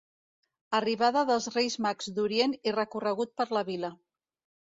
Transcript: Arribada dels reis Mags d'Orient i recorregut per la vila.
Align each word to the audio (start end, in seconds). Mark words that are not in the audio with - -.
Arribada 0.77 1.21
dels 1.31 1.49
reis 1.57 1.75
Mags 1.87 2.09
d'Orient 2.15 2.57
i 2.71 2.75
recorregut 2.79 3.35
per 3.43 3.47
la 3.59 3.63
vila. 3.71 3.93